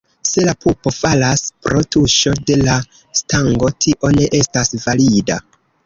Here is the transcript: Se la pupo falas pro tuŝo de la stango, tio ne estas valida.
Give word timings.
Se 0.27 0.43
la 0.45 0.53
pupo 0.63 0.93
falas 0.95 1.43
pro 1.67 1.83
tuŝo 1.97 2.35
de 2.49 2.57
la 2.65 2.81
stango, 3.23 3.73
tio 3.87 4.15
ne 4.19 4.31
estas 4.43 4.77
valida. 4.89 5.43